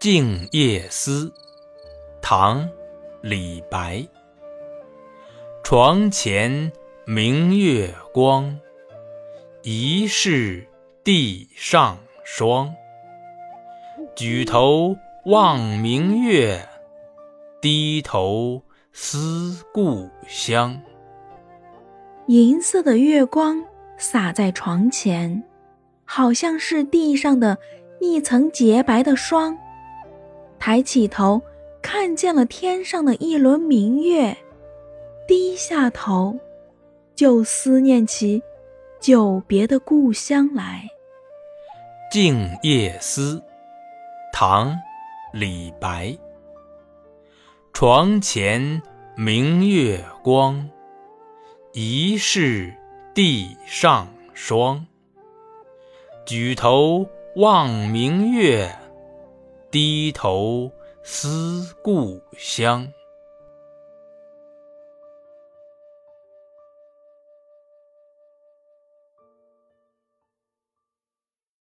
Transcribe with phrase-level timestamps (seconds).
[0.00, 1.30] 静夜思，
[2.22, 2.64] 唐·
[3.20, 4.02] 李白。
[5.62, 6.72] 床前
[7.04, 8.58] 明月光，
[9.60, 10.66] 疑是
[11.04, 12.74] 地上霜。
[14.16, 16.66] 举头望明月，
[17.60, 18.62] 低头
[18.94, 20.80] 思故乡。
[22.28, 23.62] 银色的月光
[23.98, 25.44] 洒在床前，
[26.06, 27.58] 好像是地上的
[28.00, 29.58] 一层洁白的霜。
[30.60, 31.40] 抬起头，
[31.80, 34.36] 看见了天上的一轮明月，
[35.26, 36.38] 低下头，
[37.14, 38.42] 就思念起
[39.00, 40.86] 久别的故乡来。
[42.12, 43.36] 《静夜思》
[44.34, 44.72] 唐·
[45.32, 46.14] 李白。
[47.72, 48.82] 床前
[49.16, 50.68] 明月光，
[51.72, 52.74] 疑是
[53.14, 54.86] 地上霜。
[56.26, 58.70] 举头望明月。
[59.70, 60.72] 低头
[61.04, 62.92] 思故乡。